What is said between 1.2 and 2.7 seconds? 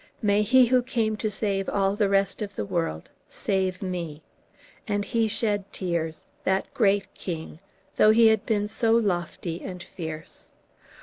save all the rest of the